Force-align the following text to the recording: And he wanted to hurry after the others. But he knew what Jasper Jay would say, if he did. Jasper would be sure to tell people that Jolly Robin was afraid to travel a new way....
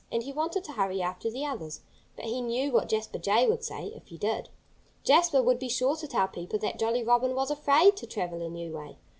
And 0.11 0.23
he 0.23 0.33
wanted 0.33 0.63
to 0.63 0.71
hurry 0.71 0.99
after 1.03 1.29
the 1.29 1.45
others. 1.45 1.81
But 2.15 2.25
he 2.25 2.41
knew 2.41 2.71
what 2.71 2.89
Jasper 2.89 3.19
Jay 3.19 3.45
would 3.47 3.63
say, 3.63 3.89
if 3.95 4.07
he 4.07 4.17
did. 4.17 4.49
Jasper 5.03 5.43
would 5.43 5.59
be 5.59 5.69
sure 5.69 5.95
to 5.97 6.07
tell 6.07 6.27
people 6.27 6.57
that 6.57 6.79
Jolly 6.79 7.03
Robin 7.03 7.35
was 7.35 7.51
afraid 7.51 7.95
to 7.97 8.07
travel 8.07 8.41
a 8.43 8.49
new 8.49 8.75
way.... 8.75 8.97